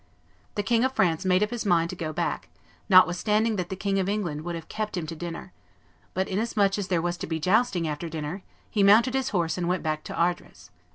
The 0.55 0.63
King 0.63 0.83
of 0.83 0.93
France 0.93 1.25
made 1.25 1.43
up 1.43 1.51
his 1.51 1.63
mind 1.63 1.91
to 1.91 1.95
go 1.95 2.11
back, 2.11 2.49
notwithstanding 2.89 3.55
that 3.57 3.69
the 3.69 3.75
King 3.75 3.99
of 3.99 4.09
England 4.09 4.41
would 4.41 4.55
have 4.55 4.67
kept 4.67 4.97
him 4.97 5.05
to 5.05 5.15
dinner; 5.15 5.53
but, 6.15 6.27
inasmuch 6.27 6.79
as 6.79 6.87
there 6.87 7.03
was 7.03 7.17
to 7.17 7.27
be 7.27 7.39
jousting 7.39 7.87
after 7.87 8.09
dinner, 8.09 8.41
he 8.67 8.81
mounted 8.81 9.13
his 9.13 9.29
horse 9.29 9.59
and 9.59 9.67
went 9.67 9.83
back 9.83 10.03
to 10.05 10.15
Ardres. 10.15 10.71